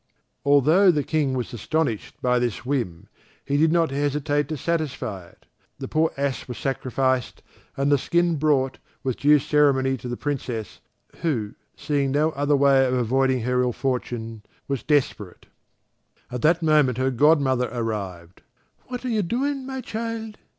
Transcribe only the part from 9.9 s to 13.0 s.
to the Princess, who, seeing no other way of